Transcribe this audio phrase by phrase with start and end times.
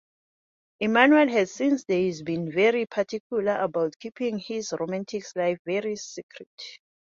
[0.79, 6.49] Emmanuel has since then been very particular about keeping his romantic life very secret.